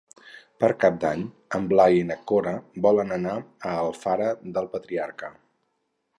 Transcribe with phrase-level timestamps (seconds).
[0.61, 1.25] Per Cap d'Any
[1.57, 2.55] en Blai i na Cora
[2.87, 5.33] volen anar a Alfara del Patriarca.